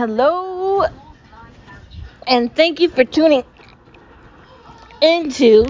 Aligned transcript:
Hello, 0.00 0.82
and 2.26 2.56
thank 2.56 2.80
you 2.80 2.88
for 2.88 3.04
tuning 3.04 3.44
into 5.02 5.66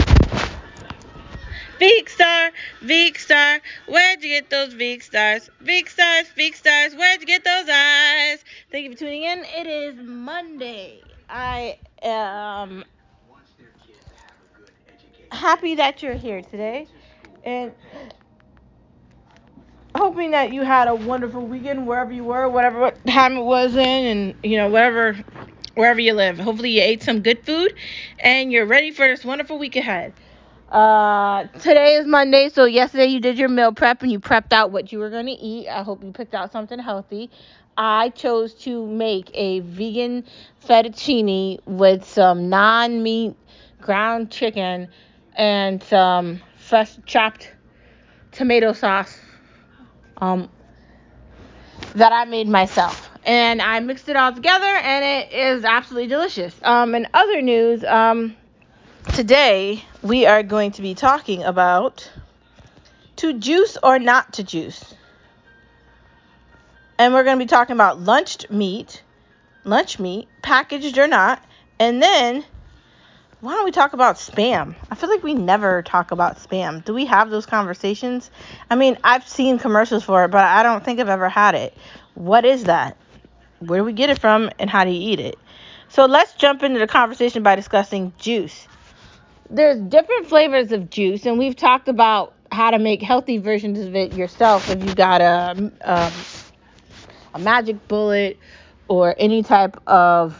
Vegan 1.80 2.06
Star, 2.06 2.52
Vegan 2.80 3.20
Star. 3.20 3.60
Where'd 3.88 4.22
you 4.22 4.28
get 4.28 4.48
those 4.48 4.72
Vegan 4.74 5.00
Stars? 5.00 5.50
Vegan 5.60 5.90
Stars, 5.90 6.28
Vegan 6.36 6.56
Stars. 6.56 6.94
Where'd 6.94 7.20
you 7.20 7.26
get 7.26 7.42
those 7.42 7.68
eyes? 7.68 8.44
Thank 8.70 8.84
you 8.84 8.92
for 8.92 8.98
tuning 8.98 9.24
in. 9.24 9.40
It 9.40 9.66
is 9.66 9.96
Monday. 10.00 11.00
I 11.28 11.80
am 12.00 12.84
happy 15.32 15.74
that 15.74 16.04
you're 16.04 16.14
here 16.14 16.42
today, 16.42 16.86
and 17.42 17.72
hoping 20.00 20.30
that 20.30 20.50
you 20.50 20.62
had 20.62 20.88
a 20.88 20.94
wonderful 20.94 21.46
weekend 21.46 21.86
wherever 21.86 22.10
you 22.10 22.24
were, 22.24 22.48
whatever 22.48 22.90
time 23.06 23.36
it 23.36 23.42
was 23.42 23.76
in, 23.76 23.84
and 24.06 24.34
you 24.42 24.56
know 24.56 24.66
whatever 24.66 25.12
wherever 25.74 26.00
you 26.00 26.14
live. 26.14 26.38
Hopefully 26.38 26.70
you 26.70 26.80
ate 26.80 27.02
some 27.02 27.20
good 27.20 27.44
food 27.44 27.74
and 28.18 28.50
you're 28.50 28.64
ready 28.64 28.92
for 28.92 29.06
this 29.06 29.26
wonderful 29.26 29.58
week 29.58 29.76
ahead. 29.76 30.14
Uh, 30.70 31.44
today 31.58 31.96
is 31.96 32.06
Monday, 32.06 32.48
so 32.48 32.64
yesterday 32.64 33.04
you 33.04 33.20
did 33.20 33.38
your 33.38 33.50
meal 33.50 33.72
prep 33.72 34.02
and 34.02 34.10
you 34.10 34.18
prepped 34.18 34.54
out 34.54 34.70
what 34.70 34.90
you 34.90 34.98
were 34.98 35.10
going 35.10 35.26
to 35.26 35.32
eat. 35.32 35.68
I 35.68 35.82
hope 35.82 36.02
you 36.02 36.12
picked 36.12 36.34
out 36.34 36.50
something 36.50 36.78
healthy. 36.78 37.30
I 37.76 38.08
chose 38.08 38.54
to 38.64 38.86
make 38.86 39.30
a 39.34 39.60
vegan 39.60 40.24
fettuccine 40.66 41.58
with 41.66 42.06
some 42.06 42.48
non-meat 42.48 43.34
ground 43.82 44.30
chicken 44.30 44.88
and 45.34 45.82
some 45.82 46.40
fresh 46.56 46.96
chopped 47.04 47.52
tomato 48.32 48.72
sauce 48.72 49.19
um, 50.20 50.48
that 51.94 52.12
I 52.12 52.24
made 52.24 52.48
myself. 52.48 53.10
And 53.24 53.60
I 53.60 53.80
mixed 53.80 54.08
it 54.08 54.16
all 54.16 54.32
together, 54.32 54.64
and 54.64 55.04
it 55.04 55.32
is 55.32 55.64
absolutely 55.64 56.08
delicious. 56.08 56.54
Um, 56.62 56.94
in 56.94 57.06
other 57.12 57.42
news, 57.42 57.84
um, 57.84 58.36
today 59.12 59.84
we 60.02 60.26
are 60.26 60.42
going 60.42 60.72
to 60.72 60.82
be 60.82 60.94
talking 60.94 61.42
about 61.42 62.10
to 63.16 63.34
juice 63.34 63.76
or 63.82 63.98
not 63.98 64.34
to 64.34 64.44
juice. 64.44 64.94
And 66.98 67.12
we're 67.12 67.24
going 67.24 67.38
to 67.38 67.44
be 67.44 67.48
talking 67.48 67.74
about 67.74 68.00
lunched 68.00 68.50
meat, 68.50 69.02
lunch 69.64 69.98
meat, 69.98 70.28
packaged 70.42 70.96
or 70.98 71.06
not, 71.06 71.42
and 71.78 72.02
then 72.02 72.44
why 73.40 73.54
don't 73.54 73.64
we 73.64 73.70
talk 73.70 73.94
about 73.94 74.16
spam? 74.16 74.74
I 74.90 74.94
feel 74.94 75.08
like 75.08 75.22
we 75.22 75.34
never 75.34 75.82
talk 75.82 76.10
about 76.10 76.36
spam. 76.38 76.84
Do 76.84 76.92
we 76.92 77.06
have 77.06 77.30
those 77.30 77.46
conversations? 77.46 78.30
I 78.68 78.76
mean, 78.76 78.98
I've 79.02 79.26
seen 79.26 79.58
commercials 79.58 80.04
for 80.04 80.24
it, 80.24 80.30
but 80.30 80.44
I 80.44 80.62
don't 80.62 80.84
think 80.84 81.00
I've 81.00 81.08
ever 81.08 81.28
had 81.28 81.54
it. 81.54 81.74
What 82.14 82.44
is 82.44 82.64
that? 82.64 82.96
Where 83.60 83.80
do 83.80 83.84
we 83.84 83.94
get 83.94 84.10
it 84.10 84.18
from 84.18 84.50
and 84.58 84.68
how 84.68 84.84
do 84.84 84.90
you 84.90 85.12
eat 85.12 85.20
it? 85.20 85.38
So 85.88 86.04
let's 86.04 86.34
jump 86.34 86.62
into 86.62 86.78
the 86.78 86.86
conversation 86.86 87.42
by 87.42 87.56
discussing 87.56 88.12
juice. 88.18 88.68
There's 89.48 89.80
different 89.80 90.26
flavors 90.26 90.70
of 90.70 90.90
juice, 90.90 91.26
and 91.26 91.38
we've 91.38 91.56
talked 91.56 91.88
about 91.88 92.34
how 92.52 92.70
to 92.70 92.78
make 92.78 93.02
healthy 93.02 93.38
versions 93.38 93.78
of 93.78 93.96
it 93.96 94.12
yourself 94.12 94.70
if 94.70 94.84
you 94.84 94.94
got 94.94 95.20
a, 95.20 95.72
a, 95.80 96.12
a 97.34 97.38
magic 97.38 97.88
bullet 97.88 98.38
or 98.86 99.14
any 99.18 99.42
type 99.42 99.76
of 99.88 100.36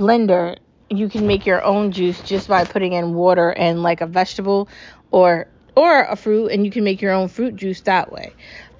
blender, 0.00 0.56
you 0.88 1.08
can 1.08 1.26
make 1.26 1.44
your 1.44 1.62
own 1.62 1.92
juice 1.92 2.20
just 2.22 2.48
by 2.48 2.64
putting 2.64 2.94
in 2.94 3.14
water 3.14 3.50
and 3.50 3.82
like 3.82 4.00
a 4.00 4.06
vegetable 4.06 4.68
or 5.10 5.46
or 5.76 6.02
a 6.02 6.16
fruit 6.16 6.50
and 6.50 6.64
you 6.64 6.70
can 6.70 6.82
make 6.82 7.00
your 7.02 7.12
own 7.12 7.28
fruit 7.28 7.54
juice 7.54 7.82
that 7.82 8.10
way. 8.10 8.32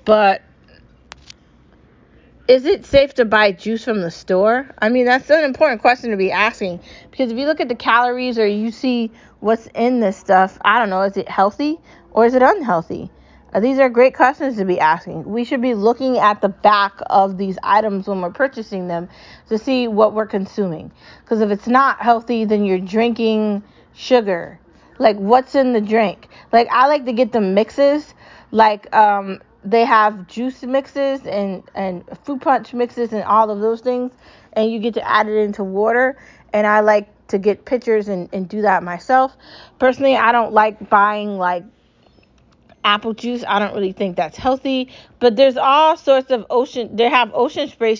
But 0.05 0.43
is 2.49 2.65
it 2.65 2.87
safe 2.87 3.15
to 3.15 3.25
buy 3.25 3.53
juice 3.53 3.85
from 3.85 4.01
the 4.01 4.11
store? 4.11 4.75
I 4.79 4.89
mean, 4.89 5.05
that's 5.05 5.31
an 5.31 5.45
important 5.45 5.83
question 5.83 6.11
to 6.11 6.17
be 6.17 6.33
asking 6.33 6.81
because 7.11 7.31
if 7.31 7.39
you 7.39 7.47
look 7.47 7.61
at 7.61 7.69
the 7.69 7.77
calories 7.77 8.39
or 8.39 8.47
you 8.47 8.73
see 8.73 9.13
what's 9.39 9.69
in 9.75 10.01
this 10.01 10.17
stuff, 10.17 10.59
I 10.65 10.79
don't 10.79 10.91
know, 10.91 11.03
is 11.03 11.17
it 11.17 11.29
healthy 11.29 11.79
or 12.13 12.25
is 12.25 12.35
it 12.35 12.43
unhealthy? 12.43 13.11
These 13.59 13.81
are 13.81 13.89
great 13.89 14.15
questions 14.15 14.57
to 14.59 14.65
be 14.65 14.79
asking. 14.79 15.25
We 15.25 15.45
should 15.45 15.61
be 15.61 15.75
looking 15.75 16.19
at 16.19 16.41
the 16.41 16.49
back 16.49 17.01
of 17.07 17.37
these 17.37 17.59
items 17.65 18.07
when 18.07 18.21
we're 18.21 18.31
purchasing 18.31 18.87
them 18.87 19.09
to 19.49 19.59
see 19.59 19.89
what 19.89 20.15
we're 20.15 20.27
consuming. 20.27 20.93
Because 21.25 21.41
if 21.41 21.51
it's 21.51 21.67
not 21.67 22.01
healthy, 22.01 22.45
then 22.45 22.65
you're 22.65 22.79
drinking 22.79 23.65
sugar. 23.93 24.61
Like, 24.99 25.17
what's 25.17 25.57
in 25.57 25.73
the 25.73 25.81
drink? 25.81 26.29
Like, 26.53 26.69
I 26.71 26.87
like 26.87 27.07
to 27.07 27.13
get 27.13 27.33
the 27.33 27.41
mixes. 27.41 28.15
Like, 28.53 28.95
um, 28.95 29.41
they 29.65 29.85
have 29.85 30.29
juice 30.29 30.63
mixes 30.63 31.27
and, 31.27 31.65
and 31.75 32.05
fruit 32.25 32.43
punch 32.43 32.73
mixes 32.73 33.13
and 33.13 33.25
all 33.25 33.51
of 33.51 33.61
those 33.61 33.81
things. 33.81 34.13
And 34.53 34.71
you 34.71 34.79
get 34.79 34.95
to 34.95 35.09
add 35.09 35.29
it 35.29 35.37
into 35.37 35.65
water. 35.65 36.17
And 36.53 36.69
I 36.69 36.81
like 36.81 37.09
to 37.29 37.39
get 37.39 37.65
pictures 37.65 38.07
and, 38.07 38.29
and 38.33 38.49
do 38.49 38.63
that 38.63 38.85
myself. 38.85 39.37
Personally, 39.81 40.17
I 40.17 40.31
don't 40.31 40.53
like 40.53 40.89
buying 40.89 41.37
like 41.37 41.65
apple 42.85 43.15
juice. 43.15 43.45
I 43.47 43.59
don't 43.59 43.75
really 43.75 43.93
think 43.93 44.17
that's 44.17 44.37
healthy, 44.37 44.89
but 45.19 45.37
there's 45.37 45.57
all 45.57 45.97
sorts 45.97 46.31
of 46.31 46.47
ocean. 46.51 46.97
They 46.97 47.09
have 47.09 47.31
ocean 47.35 47.69
spray, 47.69 47.99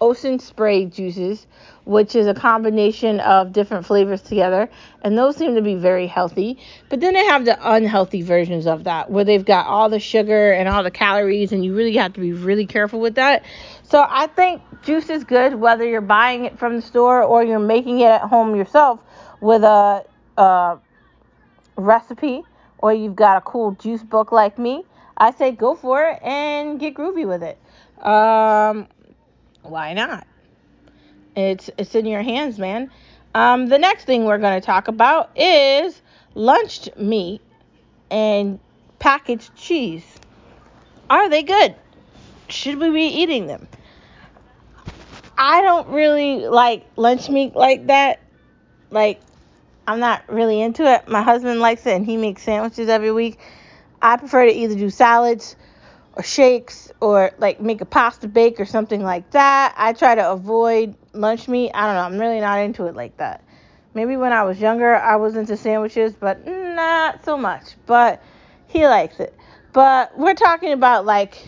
ocean 0.00 0.38
spray 0.38 0.86
juices, 0.86 1.46
which 1.84 2.14
is 2.14 2.26
a 2.26 2.34
combination 2.34 3.20
of 3.20 3.52
different 3.52 3.86
flavors 3.86 4.20
together, 4.20 4.68
and 5.02 5.16
those 5.16 5.36
seem 5.36 5.54
to 5.54 5.62
be 5.62 5.74
very 5.74 6.06
healthy. 6.06 6.58
But 6.88 7.00
then 7.00 7.14
they 7.14 7.24
have 7.24 7.44
the 7.44 7.58
unhealthy 7.60 8.22
versions 8.22 8.66
of 8.66 8.84
that, 8.84 9.10
where 9.10 9.24
they've 9.24 9.44
got 9.44 9.66
all 9.66 9.88
the 9.88 10.00
sugar 10.00 10.52
and 10.52 10.68
all 10.68 10.82
the 10.82 10.90
calories, 10.90 11.52
and 11.52 11.64
you 11.64 11.74
really 11.74 11.96
have 11.96 12.12
to 12.14 12.20
be 12.20 12.32
really 12.32 12.66
careful 12.66 13.00
with 13.00 13.14
that. 13.14 13.44
So 13.84 14.04
I 14.06 14.26
think 14.26 14.62
juice 14.82 15.08
is 15.08 15.24
good, 15.24 15.54
whether 15.54 15.84
you're 15.84 16.00
buying 16.00 16.44
it 16.44 16.58
from 16.58 16.76
the 16.76 16.82
store 16.82 17.22
or 17.22 17.42
you're 17.42 17.58
making 17.58 18.00
it 18.00 18.10
at 18.10 18.22
home 18.22 18.54
yourself 18.54 19.00
with 19.40 19.62
a, 19.62 20.04
a 20.36 20.78
recipe 21.76 22.42
or 22.78 22.92
you've 22.92 23.16
got 23.16 23.36
a 23.36 23.40
cool 23.40 23.72
juice 23.72 24.02
book 24.02 24.32
like 24.32 24.58
me, 24.58 24.84
I 25.16 25.32
say 25.32 25.50
go 25.52 25.74
for 25.74 26.02
it 26.08 26.22
and 26.22 26.78
get 26.78 26.94
groovy 26.94 27.26
with 27.26 27.42
it. 27.42 27.58
Um, 28.04 28.86
why 29.62 29.92
not? 29.92 30.26
It's 31.36 31.70
it's 31.76 31.94
in 31.94 32.06
your 32.06 32.22
hands, 32.22 32.58
man. 32.58 32.90
Um, 33.34 33.66
the 33.66 33.78
next 33.78 34.04
thing 34.04 34.24
we're 34.24 34.38
going 34.38 34.60
to 34.60 34.64
talk 34.64 34.88
about 34.88 35.30
is 35.36 36.00
lunched 36.34 36.96
meat 36.96 37.40
and 38.10 38.58
packaged 38.98 39.54
cheese. 39.54 40.04
Are 41.10 41.28
they 41.28 41.42
good? 41.42 41.74
Should 42.48 42.78
we 42.78 42.90
be 42.90 43.04
eating 43.04 43.46
them? 43.46 43.68
I 45.36 45.62
don't 45.62 45.88
really 45.88 46.46
like 46.46 46.86
lunch 46.96 47.28
meat 47.28 47.54
like 47.54 47.86
that. 47.86 48.20
Like 48.90 49.20
I'm 49.88 50.00
not 50.00 50.22
really 50.28 50.60
into 50.60 50.84
it. 50.84 51.08
My 51.08 51.22
husband 51.22 51.60
likes 51.60 51.86
it 51.86 51.94
and 51.94 52.04
he 52.04 52.18
makes 52.18 52.42
sandwiches 52.42 52.90
every 52.90 53.10
week. 53.10 53.38
I 54.02 54.18
prefer 54.18 54.44
to 54.44 54.52
either 54.52 54.74
do 54.74 54.90
salads 54.90 55.56
or 56.12 56.22
shakes 56.22 56.92
or 57.00 57.30
like 57.38 57.62
make 57.62 57.80
a 57.80 57.86
pasta 57.86 58.28
bake 58.28 58.60
or 58.60 58.66
something 58.66 59.02
like 59.02 59.30
that. 59.30 59.74
I 59.78 59.94
try 59.94 60.14
to 60.14 60.30
avoid 60.30 60.94
lunch 61.14 61.48
meat. 61.48 61.70
I 61.72 61.86
don't 61.86 61.94
know. 61.94 62.02
I'm 62.02 62.20
really 62.20 62.40
not 62.40 62.58
into 62.58 62.84
it 62.84 62.96
like 62.96 63.16
that. 63.16 63.42
Maybe 63.94 64.18
when 64.18 64.34
I 64.34 64.42
was 64.42 64.60
younger, 64.60 64.94
I 64.94 65.16
was 65.16 65.36
into 65.36 65.56
sandwiches, 65.56 66.12
but 66.12 66.46
not 66.46 67.24
so 67.24 67.38
much. 67.38 67.62
But 67.86 68.22
he 68.66 68.86
likes 68.86 69.18
it. 69.20 69.34
But 69.72 70.18
we're 70.18 70.34
talking 70.34 70.72
about 70.72 71.06
like 71.06 71.42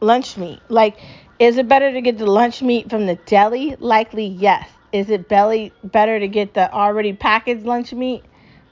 lunch 0.00 0.36
meat. 0.36 0.60
Like 0.68 0.98
is 1.38 1.58
it 1.58 1.68
better 1.68 1.92
to 1.92 2.00
get 2.00 2.18
the 2.18 2.26
lunch 2.26 2.62
meat 2.62 2.88
from 2.88 3.06
the 3.06 3.16
deli? 3.26 3.76
Likely 3.78 4.26
yes. 4.26 4.68
Is 4.92 5.10
it 5.10 5.28
belly 5.28 5.72
better 5.84 6.18
to 6.18 6.28
get 6.28 6.54
the 6.54 6.72
already 6.72 7.12
packaged 7.12 7.66
lunch 7.66 7.92
meat? 7.92 8.24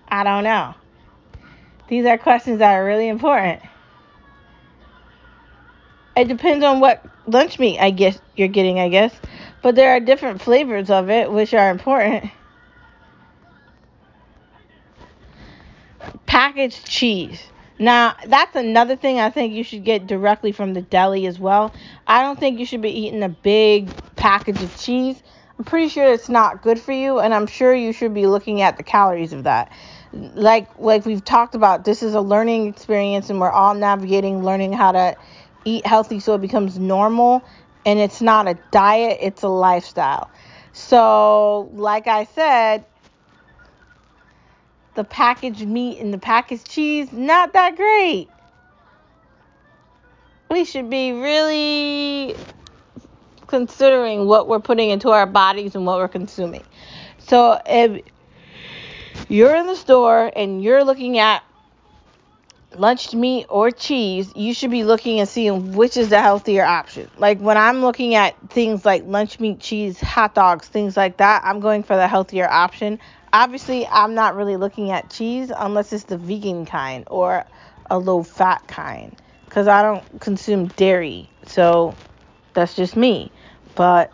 I 0.08 0.24
don't 0.24 0.44
know. 0.44 0.74
These 1.88 2.06
are 2.06 2.16
questions 2.16 2.60
that 2.60 2.74
are 2.74 2.84
really 2.84 3.08
important. 3.08 3.60
It 6.16 6.28
depends 6.28 6.64
on 6.64 6.80
what 6.80 7.04
lunch 7.26 7.58
meat 7.58 7.78
I 7.78 7.90
guess 7.90 8.18
you're 8.36 8.48
getting, 8.48 8.78
I 8.78 8.88
guess. 8.88 9.14
But 9.62 9.74
there 9.74 9.90
are 9.90 10.00
different 10.00 10.40
flavors 10.40 10.88
of 10.90 11.10
it 11.10 11.30
which 11.30 11.52
are 11.52 11.70
important. 11.70 12.30
Packaged 16.26 16.86
cheese. 16.86 17.42
Now, 17.78 18.14
that's 18.26 18.54
another 18.54 18.96
thing 18.96 19.18
I 19.18 19.30
think 19.30 19.52
you 19.52 19.64
should 19.64 19.84
get 19.84 20.06
directly 20.06 20.52
from 20.52 20.74
the 20.74 20.82
deli 20.82 21.26
as 21.26 21.38
well. 21.38 21.74
I 22.06 22.22
don't 22.22 22.38
think 22.38 22.60
you 22.60 22.66
should 22.66 22.82
be 22.82 22.90
eating 22.90 23.22
a 23.22 23.28
big 23.28 23.90
package 24.16 24.62
of 24.62 24.76
cheese. 24.78 25.22
I'm 25.58 25.64
pretty 25.64 25.88
sure 25.88 26.12
it's 26.12 26.28
not 26.28 26.62
good 26.62 26.78
for 26.78 26.92
you, 26.92 27.18
and 27.18 27.34
I'm 27.34 27.46
sure 27.46 27.74
you 27.74 27.92
should 27.92 28.14
be 28.14 28.26
looking 28.26 28.60
at 28.60 28.76
the 28.76 28.82
calories 28.82 29.32
of 29.32 29.44
that. 29.44 29.72
Like 30.12 30.68
like 30.78 31.04
we've 31.04 31.24
talked 31.24 31.54
about, 31.54 31.84
this 31.84 32.02
is 32.02 32.14
a 32.14 32.20
learning 32.20 32.68
experience, 32.68 33.30
and 33.30 33.40
we're 33.40 33.50
all 33.50 33.74
navigating 33.74 34.44
learning 34.44 34.72
how 34.72 34.92
to 34.92 35.16
eat 35.64 35.86
healthy 35.86 36.20
so 36.20 36.34
it 36.34 36.40
becomes 36.40 36.78
normal. 36.78 37.42
And 37.86 37.98
it's 37.98 38.22
not 38.22 38.48
a 38.48 38.54
diet, 38.70 39.18
it's 39.20 39.42
a 39.42 39.48
lifestyle. 39.48 40.30
So, 40.72 41.70
like 41.74 42.06
I 42.06 42.24
said, 42.24 42.84
the 44.94 45.04
packaged 45.04 45.66
meat 45.66 45.98
and 45.98 46.12
the 46.12 46.18
packaged 46.18 46.68
cheese, 46.68 47.12
not 47.12 47.52
that 47.52 47.76
great. 47.76 48.28
we 50.50 50.64
should 50.64 50.88
be 50.88 51.12
really 51.12 52.36
considering 53.46 54.26
what 54.26 54.48
we're 54.48 54.60
putting 54.60 54.90
into 54.90 55.10
our 55.10 55.26
bodies 55.26 55.74
and 55.74 55.84
what 55.86 55.98
we're 55.98 56.08
consuming. 56.08 56.62
So 57.18 57.60
if 57.66 58.02
you're 59.28 59.54
in 59.56 59.66
the 59.66 59.76
store 59.76 60.30
and 60.36 60.62
you're 60.62 60.84
looking 60.84 61.18
at 61.18 61.42
lunch 62.76 63.14
meat 63.14 63.46
or 63.48 63.70
cheese, 63.70 64.32
you 64.34 64.54
should 64.54 64.70
be 64.70 64.84
looking 64.84 65.20
and 65.20 65.28
seeing 65.28 65.72
which 65.72 65.96
is 65.96 66.08
the 66.10 66.20
healthier 66.20 66.64
option. 66.64 67.08
Like 67.18 67.40
when 67.40 67.56
I'm 67.56 67.80
looking 67.80 68.14
at 68.14 68.34
things 68.50 68.84
like 68.84 69.04
lunch 69.06 69.40
meat, 69.40 69.60
cheese, 69.60 70.00
hot 70.00 70.34
dogs, 70.34 70.68
things 70.68 70.96
like 70.96 71.16
that, 71.18 71.42
I'm 71.44 71.60
going 71.60 71.82
for 71.82 71.96
the 71.96 72.08
healthier 72.08 72.48
option. 72.48 72.98
Obviously, 73.34 73.84
I'm 73.84 74.14
not 74.14 74.36
really 74.36 74.56
looking 74.56 74.92
at 74.92 75.10
cheese 75.10 75.50
unless 75.54 75.92
it's 75.92 76.04
the 76.04 76.16
vegan 76.16 76.66
kind 76.66 77.04
or 77.10 77.44
a 77.90 77.98
low 77.98 78.22
fat 78.22 78.62
kind 78.68 79.20
because 79.46 79.66
I 79.66 79.82
don't 79.82 80.20
consume 80.20 80.68
dairy. 80.68 81.28
So 81.44 81.96
that's 82.52 82.76
just 82.76 82.96
me. 82.96 83.32
But 83.74 84.12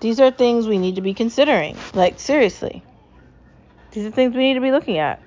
these 0.00 0.20
are 0.20 0.30
things 0.30 0.66
we 0.66 0.78
need 0.78 0.94
to 0.94 1.02
be 1.02 1.12
considering. 1.12 1.76
Like, 1.92 2.18
seriously. 2.18 2.82
These 3.90 4.06
are 4.06 4.10
things 4.10 4.34
we 4.34 4.40
need 4.40 4.54
to 4.54 4.62
be 4.62 4.70
looking 4.70 4.96
at. 4.96 5.20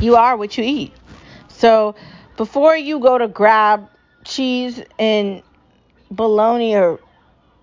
You 0.00 0.16
are 0.16 0.36
what 0.36 0.58
you 0.58 0.64
eat. 0.64 0.92
So 1.46 1.94
before 2.36 2.76
you 2.76 2.98
go 2.98 3.18
to 3.18 3.28
grab 3.28 3.88
cheese 4.24 4.82
and 4.98 5.44
bologna 6.10 6.74
or 6.74 6.98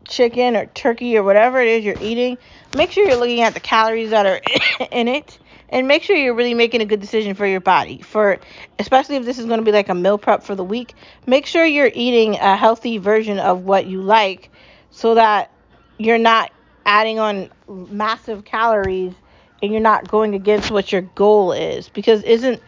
chicken 0.08 0.56
or 0.56 0.66
turkey 0.68 1.18
or 1.18 1.24
whatever 1.24 1.60
it 1.60 1.68
is 1.68 1.84
you're 1.84 1.98
eating, 2.00 2.38
make 2.76 2.92
sure 2.92 3.08
you're 3.08 3.18
looking 3.18 3.42
at 3.42 3.54
the 3.54 3.60
calories 3.60 4.12
that 4.12 4.26
are 4.26 4.42
in 4.92 5.08
it 5.08 5.40
and 5.70 5.88
make 5.88 6.04
sure 6.04 6.16
you're 6.16 6.34
really 6.34 6.54
making 6.54 6.82
a 6.82 6.86
good 6.86 7.02
decision 7.02 7.36
for 7.36 7.46
your 7.46 7.60
body. 7.60 8.02
For 8.02 8.40
especially 8.80 9.18
if 9.18 9.26
this 9.26 9.38
is 9.38 9.46
going 9.46 9.60
to 9.60 9.66
be 9.66 9.72
like 9.72 9.90
a 9.90 9.96
meal 9.96 10.18
prep 10.18 10.44
for 10.44 10.56
the 10.56 10.64
week, 10.64 10.94
make 11.26 11.46
sure 11.46 11.66
you're 11.66 11.92
eating 11.94 12.36
a 12.36 12.56
healthy 12.56 12.98
version 12.98 13.40
of 13.40 13.64
what 13.64 13.86
you 13.86 14.02
like 14.02 14.50
so 14.92 15.16
that 15.16 15.52
you're 15.98 16.18
not 16.18 16.52
adding 16.86 17.20
on 17.20 17.50
massive 17.68 18.46
calories 18.46 19.14
and 19.62 19.72
you're 19.72 19.82
not 19.82 20.08
going 20.08 20.36
against 20.36 20.72
what 20.72 20.92
your 20.92 21.02
goal 21.02 21.52
is 21.52 21.90
because 21.90 22.24
isn't 22.24 22.62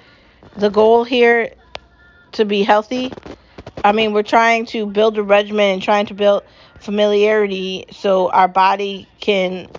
the 0.57 0.69
goal 0.69 1.03
here 1.03 1.53
to 2.33 2.45
be 2.45 2.63
healthy? 2.63 3.11
I 3.83 3.93
mean, 3.93 4.13
we're 4.13 4.23
trying 4.23 4.65
to 4.67 4.85
build 4.85 5.17
a 5.17 5.23
regimen 5.23 5.73
and 5.73 5.81
trying 5.81 6.05
to 6.07 6.13
build 6.13 6.43
familiarity 6.79 7.85
so 7.91 8.29
our 8.31 8.47
body 8.47 9.07
can 9.19 9.69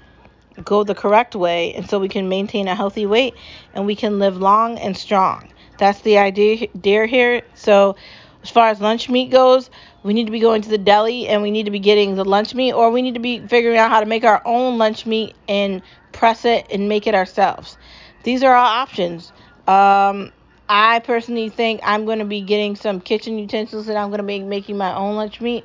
go 0.65 0.85
the 0.85 0.95
correct 0.95 1.35
way 1.35 1.75
and 1.75 1.89
so 1.89 1.99
we 1.99 2.09
can 2.09 2.29
maintain 2.29 2.69
a 2.69 2.75
healthy 2.75 3.07
weight 3.07 3.35
and 3.75 3.87
we 3.87 3.95
can 3.95 4.19
live 4.19 4.37
long 4.37 4.79
and 4.79 4.97
strong. 4.97 5.53
That's 5.79 6.01
the 6.03 6.19
idea 6.19 6.69
here. 7.07 7.43
So, 7.55 7.97
as 8.43 8.51
far 8.51 8.69
as 8.69 8.81
lunch 8.81 9.09
meat 9.11 9.31
goes, 9.31 9.69
we 10.03 10.15
need 10.15 10.25
to 10.27 10.33
be 10.33 10.41
going 10.41 10.63
to 10.63 10.69
the 10.69 10.79
deli 10.79 11.29
and 11.29 11.43
we 11.43 11.51
need 11.51 11.65
to 11.65 11.71
be 11.71 11.79
getting 11.79 12.15
the 12.15 12.25
lunch 12.25 12.55
meat, 12.55 12.73
or 12.73 12.91
we 12.91 13.03
need 13.03 13.15
to 13.15 13.21
be 13.21 13.47
figuring 13.47 13.77
out 13.77 13.91
how 13.91 14.01
to 14.01 14.07
make 14.07 14.25
our 14.25 14.41
own 14.47 14.79
lunch 14.79 15.05
meat 15.05 15.35
and 15.47 15.83
press 16.13 16.45
it 16.47 16.67
and 16.71 16.89
make 16.89 17.07
it 17.07 17.15
ourselves. 17.15 17.77
These 18.23 18.43
are 18.43 18.55
all 18.55 18.67
options. 18.67 19.33
Um, 19.67 20.33
I 20.73 21.01
personally 21.01 21.49
think 21.49 21.81
I'm 21.83 22.05
going 22.05 22.21
to 22.21 22.25
be 22.25 22.43
getting 22.43 22.77
some 22.77 23.01
kitchen 23.01 23.37
utensils 23.41 23.89
and 23.89 23.99
I'm 23.99 24.09
going 24.11 24.19
to 24.19 24.25
be 24.25 24.39
making 24.39 24.77
my 24.79 24.95
own 24.95 25.17
lunch 25.17 25.41
meat. 25.41 25.65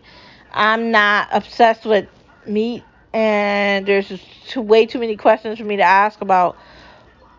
I'm 0.51 0.89
not 0.89 1.27
obsessed 1.31 1.85
with 1.85 2.07
meat, 2.47 2.83
and 3.13 3.85
there's 3.85 4.11
too, 4.47 4.61
way 4.61 4.87
too 4.87 4.97
many 4.97 5.15
questions 5.15 5.59
for 5.59 5.63
me 5.63 5.77
to 5.77 5.83
ask 5.83 6.21
about 6.21 6.57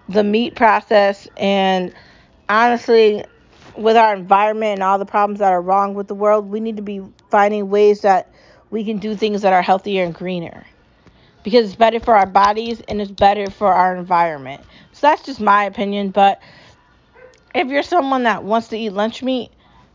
the 0.08 0.22
meat 0.22 0.54
process. 0.54 1.26
And 1.36 1.92
honestly, 2.48 3.24
with 3.76 3.96
our 3.96 4.14
environment 4.14 4.74
and 4.74 4.82
all 4.84 5.00
the 5.00 5.04
problems 5.04 5.40
that 5.40 5.52
are 5.52 5.60
wrong 5.60 5.94
with 5.94 6.06
the 6.06 6.14
world, 6.14 6.48
we 6.48 6.60
need 6.60 6.76
to 6.76 6.82
be 6.82 7.02
finding 7.32 7.68
ways 7.68 8.02
that 8.02 8.30
we 8.70 8.84
can 8.84 8.98
do 8.98 9.16
things 9.16 9.42
that 9.42 9.52
are 9.52 9.62
healthier 9.62 10.04
and 10.04 10.14
greener. 10.14 10.64
Because 11.42 11.66
it's 11.66 11.76
better 11.76 11.98
for 11.98 12.14
our 12.14 12.26
bodies 12.26 12.80
and 12.86 13.00
it's 13.00 13.10
better 13.10 13.50
for 13.50 13.72
our 13.72 13.96
environment. 13.96 14.62
So 14.92 15.08
that's 15.08 15.22
just 15.22 15.40
my 15.40 15.64
opinion. 15.64 16.10
But 16.10 16.40
if 17.56 17.68
you're 17.68 17.82
someone 17.82 18.24
that 18.24 18.44
wants 18.44 18.68
to 18.68 18.78
eat 18.78 18.90
lunch 18.90 19.22
meat, 19.22 19.50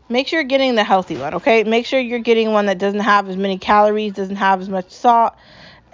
make 0.08 0.26
sure 0.26 0.40
you're 0.40 0.48
getting 0.48 0.74
the 0.74 0.82
healthy 0.82 1.16
one, 1.16 1.34
okay? 1.34 1.62
Make 1.62 1.86
sure 1.86 2.00
you're 2.00 2.18
getting 2.18 2.52
one 2.52 2.66
that 2.66 2.78
doesn't 2.78 3.00
have 3.00 3.28
as 3.28 3.36
many 3.36 3.56
calories, 3.56 4.14
doesn't 4.14 4.36
have 4.36 4.60
as 4.60 4.68
much 4.68 4.90
salt. 4.90 5.34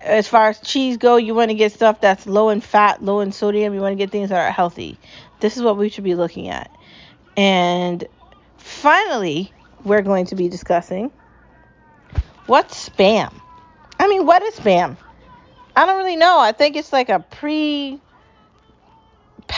As 0.01 0.27
far 0.27 0.49
as 0.49 0.61
cheese 0.61 0.97
go, 0.97 1.17
you 1.17 1.35
want 1.35 1.51
to 1.51 1.55
get 1.55 1.73
stuff 1.73 2.01
that's 2.01 2.27
low 2.27 2.49
in 2.49 2.63
fat, 2.63 3.03
low 3.05 3.21
in 3.21 3.33
sodium. 3.33 3.75
You 3.75 3.81
want 3.81 3.93
to 3.93 3.97
get 3.97 4.11
things 4.11 4.31
that 4.31 4.49
are 4.49 4.51
healthy. 4.51 4.99
This 5.41 5.57
is 5.57 5.63
what 5.63 5.77
we 5.77 5.91
should 5.91 6.05
be 6.05 6.15
looking 6.15 6.49
at. 6.49 6.71
And 7.37 8.05
finally, 8.57 9.53
we're 9.85 10.03
going 10.03 10.27
to 10.27 10.37
be 10.37 10.49
discussing 10.49 11.13
what's 12.47 12.89
spam. 12.89 13.33
I 14.01 14.09
mean, 14.09 14.25
what 14.25 14.43
is 14.43 14.55
spam? 14.55 14.97
I 15.77 15.85
don't 15.85 15.99
really 15.99 16.17
know. 16.17 16.39
I 16.39 16.53
think 16.53 16.77
it's 16.77 16.93
like 16.93 17.09
a 17.09 17.21
pre 17.21 18.01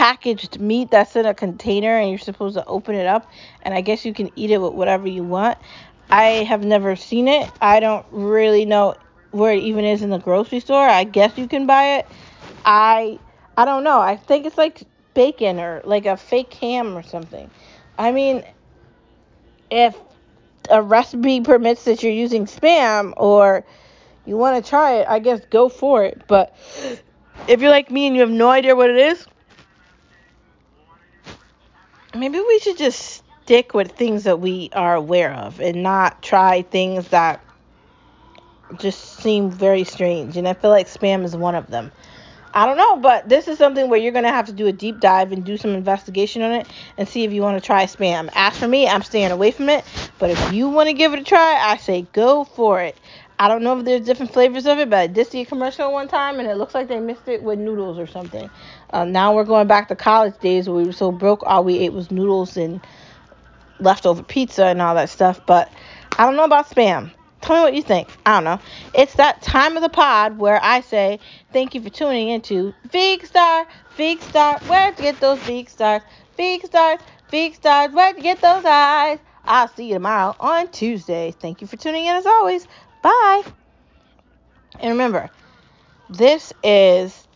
packaged 0.00 0.58
meat 0.58 0.90
that's 0.90 1.14
in 1.14 1.26
a 1.26 1.34
container 1.34 1.98
and 1.98 2.08
you're 2.08 2.18
supposed 2.18 2.54
to 2.54 2.64
open 2.64 2.94
it 2.94 3.04
up 3.04 3.30
and 3.60 3.74
I 3.74 3.82
guess 3.82 4.06
you 4.06 4.14
can 4.14 4.30
eat 4.34 4.50
it 4.50 4.56
with 4.56 4.72
whatever 4.72 5.06
you 5.06 5.22
want. 5.22 5.58
I 6.08 6.42
have 6.48 6.64
never 6.64 6.96
seen 6.96 7.28
it. 7.28 7.50
I 7.60 7.80
don't 7.80 8.06
really 8.10 8.64
know 8.64 8.94
where 9.30 9.52
it 9.52 9.62
even 9.62 9.84
is 9.84 10.00
in 10.00 10.08
the 10.08 10.18
grocery 10.18 10.60
store. 10.60 10.88
I 10.88 11.04
guess 11.04 11.36
you 11.36 11.46
can 11.46 11.66
buy 11.66 11.98
it. 11.98 12.06
I 12.64 13.18
I 13.58 13.66
don't 13.66 13.84
know. 13.84 14.00
I 14.00 14.16
think 14.16 14.46
it's 14.46 14.56
like 14.56 14.84
bacon 15.12 15.60
or 15.60 15.82
like 15.84 16.06
a 16.06 16.16
fake 16.16 16.54
ham 16.54 16.96
or 16.96 17.02
something. 17.02 17.50
I 17.98 18.10
mean, 18.10 18.42
if 19.70 19.94
a 20.70 20.80
recipe 20.80 21.42
permits 21.42 21.84
that 21.84 22.02
you're 22.02 22.10
using 22.10 22.46
spam 22.46 23.12
or 23.18 23.66
you 24.24 24.38
want 24.38 24.64
to 24.64 24.66
try 24.66 24.94
it, 24.94 25.06
I 25.06 25.18
guess 25.18 25.42
go 25.50 25.68
for 25.68 26.06
it. 26.06 26.22
But 26.26 26.56
if 27.48 27.60
you're 27.60 27.70
like 27.70 27.90
me 27.90 28.06
and 28.06 28.16
you 28.16 28.22
have 28.22 28.30
no 28.30 28.48
idea 28.48 28.74
what 28.74 28.88
it 28.88 28.96
is, 28.96 29.26
maybe 32.14 32.38
we 32.38 32.58
should 32.60 32.78
just 32.78 33.22
stick 33.44 33.74
with 33.74 33.92
things 33.92 34.24
that 34.24 34.40
we 34.40 34.70
are 34.72 34.94
aware 34.94 35.32
of 35.32 35.60
and 35.60 35.82
not 35.82 36.22
try 36.22 36.62
things 36.62 37.08
that 37.08 37.44
just 38.78 39.16
seem 39.18 39.50
very 39.50 39.84
strange. 39.84 40.36
And 40.36 40.46
I 40.46 40.54
feel 40.54 40.70
like 40.70 40.86
spam 40.86 41.24
is 41.24 41.36
one 41.36 41.54
of 41.54 41.66
them. 41.68 41.90
I 42.52 42.66
don't 42.66 42.76
know, 42.76 42.96
but 42.96 43.28
this 43.28 43.46
is 43.46 43.58
something 43.58 43.88
where 43.88 44.00
you're 44.00 44.12
going 44.12 44.24
to 44.24 44.30
have 44.30 44.46
to 44.46 44.52
do 44.52 44.66
a 44.66 44.72
deep 44.72 44.98
dive 44.98 45.30
and 45.30 45.44
do 45.44 45.56
some 45.56 45.70
investigation 45.70 46.42
on 46.42 46.50
it 46.50 46.66
and 46.98 47.08
see 47.08 47.22
if 47.22 47.32
you 47.32 47.42
want 47.42 47.62
to 47.62 47.64
try 47.64 47.84
spam. 47.84 48.28
As 48.34 48.58
for 48.58 48.66
me, 48.66 48.88
I'm 48.88 49.02
staying 49.02 49.30
away 49.30 49.52
from 49.52 49.68
it, 49.68 49.84
but 50.18 50.30
if 50.30 50.52
you 50.52 50.68
want 50.68 50.88
to 50.88 50.92
give 50.92 51.12
it 51.12 51.20
a 51.20 51.24
try, 51.24 51.60
I 51.60 51.76
say 51.76 52.08
go 52.12 52.42
for 52.42 52.80
it. 52.80 52.96
I 53.38 53.48
don't 53.48 53.62
know 53.62 53.78
if 53.78 53.84
there's 53.84 54.04
different 54.04 54.32
flavors 54.32 54.66
of 54.66 54.78
it, 54.80 54.90
but 54.90 54.98
I 54.98 55.06
did 55.06 55.28
see 55.28 55.42
a 55.42 55.46
commercial 55.46 55.92
one 55.92 56.08
time 56.08 56.40
and 56.40 56.48
it 56.48 56.56
looks 56.56 56.74
like 56.74 56.88
they 56.88 57.00
mixed 57.00 57.28
it 57.28 57.42
with 57.42 57.58
noodles 57.58 57.98
or 57.98 58.06
something. 58.06 58.50
Uh, 58.92 59.04
now 59.04 59.34
we're 59.34 59.44
going 59.44 59.68
back 59.68 59.88
to 59.88 59.96
college 59.96 60.36
days 60.40 60.68
where 60.68 60.76
we 60.76 60.84
were 60.84 60.92
so 60.92 61.12
broke, 61.12 61.42
all 61.44 61.64
we 61.64 61.78
ate 61.78 61.92
was 61.92 62.10
noodles 62.10 62.56
and 62.56 62.80
leftover 63.78 64.22
pizza 64.22 64.66
and 64.66 64.82
all 64.82 64.94
that 64.94 65.08
stuff, 65.08 65.40
but 65.46 65.70
I 66.18 66.26
don't 66.26 66.36
know 66.36 66.44
about 66.44 66.68
spam. 66.68 67.12
Tell 67.40 67.56
me 67.56 67.62
what 67.62 67.74
you 67.74 67.82
think. 67.82 68.08
I 68.26 68.34
don't 68.34 68.44
know. 68.44 68.60
It's 68.92 69.14
that 69.14 69.40
time 69.40 69.76
of 69.76 69.82
the 69.82 69.88
pod 69.88 70.38
where 70.38 70.60
I 70.62 70.80
say 70.82 71.20
thank 71.52 71.74
you 71.74 71.80
for 71.80 71.88
tuning 71.88 72.28
into 72.28 72.74
Vegan 72.90 73.26
Star, 73.26 73.66
Vegan 73.96 74.22
Star. 74.22 74.58
Where'd 74.66 74.98
you 74.98 75.04
get 75.04 75.20
those 75.20 75.38
Vegan 75.40 75.70
Stars? 75.70 76.02
Vegan 76.36 76.66
Stars, 76.66 77.00
Vegan 77.30 77.54
Stars. 77.54 77.92
Where'd 77.92 78.16
you 78.16 78.22
get 78.22 78.42
those 78.42 78.64
eyes? 78.64 79.18
I'll 79.44 79.68
see 79.68 79.86
you 79.86 79.94
tomorrow 79.94 80.36
on 80.38 80.68
Tuesday. 80.68 81.32
Thank 81.40 81.62
you 81.62 81.66
for 81.66 81.76
tuning 81.76 82.04
in 82.04 82.14
as 82.14 82.26
always. 82.26 82.66
Bye. 83.02 83.42
And 84.78 84.90
remember, 84.90 85.30
this 86.10 86.52
is 86.62 87.26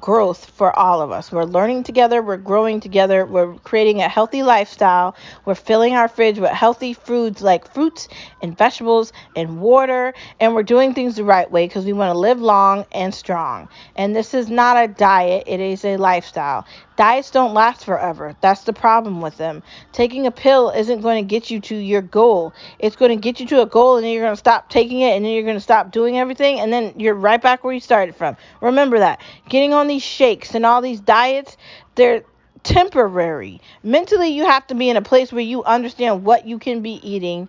growth 0.00 0.46
for 0.56 0.76
all 0.78 1.00
of 1.02 1.10
us. 1.10 1.30
We're 1.30 1.44
learning 1.44 1.84
together, 1.84 2.22
we're 2.22 2.36
growing 2.36 2.80
together, 2.80 3.26
we're 3.26 3.54
creating 3.58 4.00
a 4.00 4.08
healthy 4.08 4.42
lifestyle, 4.42 5.14
we're 5.44 5.54
filling 5.54 5.94
our 5.94 6.08
fridge 6.08 6.38
with 6.38 6.50
healthy 6.50 6.94
foods 6.94 7.42
like 7.42 7.72
fruits 7.72 8.08
and 8.42 8.56
vegetables 8.56 9.12
and 9.36 9.60
water, 9.60 10.14
and 10.40 10.54
we're 10.54 10.62
doing 10.62 10.94
things 10.94 11.16
the 11.16 11.24
right 11.24 11.50
way 11.50 11.66
because 11.66 11.84
we 11.84 11.92
want 11.92 12.12
to 12.12 12.18
live 12.18 12.40
long 12.40 12.86
and 12.92 13.14
strong. 13.14 13.68
And 13.96 14.16
this 14.16 14.34
is 14.34 14.48
not 14.48 14.82
a 14.82 14.88
diet, 14.88 15.44
it 15.46 15.60
is 15.60 15.84
a 15.84 15.96
lifestyle. 15.96 16.66
Diets 17.00 17.30
don't 17.30 17.54
last 17.54 17.86
forever. 17.86 18.36
That's 18.42 18.64
the 18.64 18.74
problem 18.74 19.22
with 19.22 19.38
them. 19.38 19.62
Taking 19.90 20.26
a 20.26 20.30
pill 20.30 20.68
isn't 20.68 21.00
going 21.00 21.24
to 21.24 21.26
get 21.26 21.50
you 21.50 21.58
to 21.58 21.74
your 21.74 22.02
goal. 22.02 22.52
It's 22.78 22.94
going 22.94 23.10
to 23.10 23.16
get 23.16 23.40
you 23.40 23.46
to 23.46 23.62
a 23.62 23.66
goal 23.66 23.96
and 23.96 24.04
then 24.04 24.12
you're 24.12 24.22
going 24.22 24.34
to 24.34 24.38
stop 24.38 24.68
taking 24.68 25.00
it 25.00 25.16
and 25.16 25.24
then 25.24 25.32
you're 25.32 25.44
going 25.44 25.56
to 25.56 25.62
stop 25.62 25.92
doing 25.92 26.18
everything 26.18 26.60
and 26.60 26.70
then 26.70 26.92
you're 26.98 27.14
right 27.14 27.40
back 27.40 27.64
where 27.64 27.72
you 27.72 27.80
started 27.80 28.14
from. 28.16 28.36
Remember 28.60 28.98
that. 28.98 29.22
Getting 29.48 29.72
on 29.72 29.86
these 29.90 30.02
shakes 30.02 30.54
and 30.54 30.64
all 30.64 30.80
these 30.80 31.00
diets, 31.00 31.56
they're 31.94 32.24
temporary. 32.62 33.60
Mentally, 33.82 34.30
you 34.30 34.46
have 34.46 34.66
to 34.68 34.74
be 34.74 34.88
in 34.88 34.96
a 34.96 35.02
place 35.02 35.32
where 35.32 35.42
you 35.42 35.64
understand 35.64 36.24
what 36.24 36.46
you 36.46 36.58
can 36.58 36.80
be 36.82 36.94
eating 37.06 37.48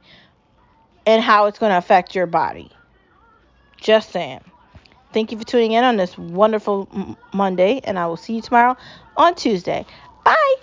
and 1.05 1.23
how 1.23 1.45
it's 1.45 1.59
going 1.59 1.71
to 1.71 1.77
affect 1.77 2.15
your 2.15 2.27
body. 2.27 2.71
Just 3.77 4.11
saying. 4.11 4.41
Thank 5.13 5.31
you 5.31 5.37
for 5.37 5.43
tuning 5.43 5.73
in 5.73 5.83
on 5.83 5.97
this 5.97 6.17
wonderful 6.17 7.17
Monday, 7.33 7.81
and 7.83 7.99
I 7.99 8.07
will 8.07 8.17
see 8.17 8.35
you 8.35 8.41
tomorrow 8.41 8.77
on 9.17 9.35
Tuesday. 9.35 9.85
Bye. 10.23 10.55